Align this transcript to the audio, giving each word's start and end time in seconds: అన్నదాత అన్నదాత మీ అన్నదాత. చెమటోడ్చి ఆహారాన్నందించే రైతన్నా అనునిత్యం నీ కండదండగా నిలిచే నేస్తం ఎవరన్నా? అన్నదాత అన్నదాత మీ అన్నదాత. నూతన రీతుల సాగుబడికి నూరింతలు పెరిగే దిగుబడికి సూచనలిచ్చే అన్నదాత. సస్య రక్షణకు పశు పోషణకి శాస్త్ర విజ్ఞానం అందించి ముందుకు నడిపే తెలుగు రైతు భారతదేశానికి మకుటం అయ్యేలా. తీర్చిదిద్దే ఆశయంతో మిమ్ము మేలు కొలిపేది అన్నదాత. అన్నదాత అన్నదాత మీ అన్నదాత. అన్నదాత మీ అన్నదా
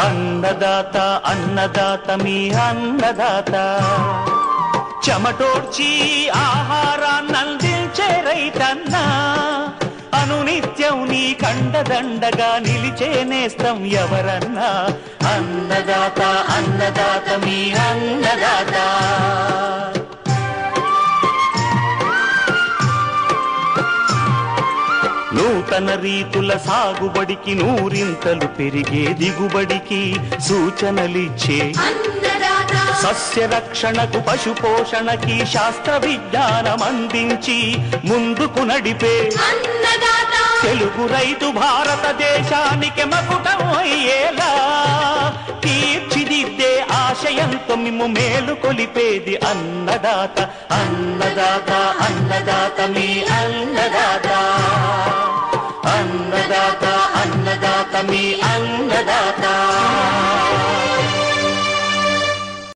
అన్నదాత 0.00 0.96
అన్నదాత 1.26 2.10
మీ 2.22 2.50
అన్నదాత. 2.50 3.54
చెమటోడ్చి 5.08 6.28
ఆహారాన్నందించే 6.34 8.08
రైతన్నా 8.20 9.04
అనునిత్యం 10.14 11.08
నీ 11.08 11.36
కండదండగా 11.42 12.58
నిలిచే 12.58 13.24
నేస్తం 13.24 13.86
ఎవరన్నా? 13.86 14.68
అన్నదాత 15.28 16.22
అన్నదాత 16.50 17.44
మీ 17.44 17.72
అన్నదాత. 17.72 18.76
నూతన 25.34 25.94
రీతుల 25.94 26.56
సాగుబడికి 26.56 27.54
నూరింతలు 27.54 28.46
పెరిగే 28.46 29.12
దిగుబడికి 29.12 30.16
సూచనలిచ్చే 30.48 31.60
అన్నదాత. 31.60 33.02
సస్య 33.02 33.46
రక్షణకు 33.46 34.20
పశు 34.20 34.50
పోషణకి 34.50 35.46
శాస్త్ర 35.46 35.96
విజ్ఞానం 35.96 36.82
అందించి 36.82 37.76
ముందుకు 38.04 38.60
నడిపే 38.60 39.30
తెలుగు 40.62 41.06
రైతు 41.06 41.46
భారతదేశానికి 41.46 43.04
మకుటం 43.04 43.76
అయ్యేలా. 43.78 44.52
తీర్చిదిద్దే 45.64 46.86
ఆశయంతో 46.92 47.74
మిమ్ము 47.74 48.06
మేలు 48.06 48.54
కొలిపేది 48.54 49.36
అన్నదాత. 49.36 50.40
అన్నదాత 50.72 51.70
అన్నదాత 52.00 52.80
మీ 52.80 53.22
అన్నదాత. 53.22 54.45
అన్నదాత 57.22 57.94
మీ 58.10 58.24
అన్నదా 58.52 59.15